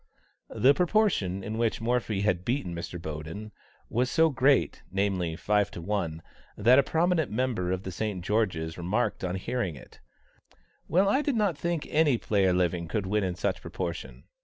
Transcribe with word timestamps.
The 0.55 0.73
proportion 0.73 1.43
in 1.43 1.59
which 1.59 1.79
Morphy 1.79 2.21
had 2.21 2.43
beaten 2.43 2.73
Mr. 2.73 2.99
Boden 2.99 3.51
was 3.87 4.09
so 4.09 4.31
great, 4.31 4.81
namely, 4.91 5.35
five 5.35 5.69
to 5.77 5.79
one, 5.79 6.23
that 6.57 6.79
a 6.79 6.81
prominent 6.81 7.29
member 7.31 7.71
of 7.71 7.83
the 7.83 7.91
St. 7.91 8.25
George's 8.25 8.79
remarked 8.79 9.23
on 9.23 9.35
hearing 9.35 9.75
it, 9.75 9.99
"Well, 10.87 11.07
I 11.07 11.21
did 11.21 11.35
not 11.35 11.55
think 11.55 11.85
any 11.91 12.17
player 12.17 12.51
living 12.51 12.87
could 12.87 13.05
win 13.05 13.23
in 13.23 13.35
such 13.35 13.61
proportion." 13.61 14.23